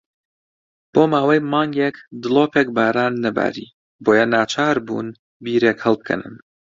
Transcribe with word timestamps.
بۆ 0.93 1.03
ماوەی 1.11 1.39
مانگێک 1.53 1.95
دڵۆپێک 2.21 2.67
باران 2.77 3.13
نەباری، 3.23 3.67
بۆیە 4.03 4.25
ناچار 4.33 4.75
بوون 4.85 5.07
بیرێک 5.43 5.77
هەڵبکەنن. 5.85 6.35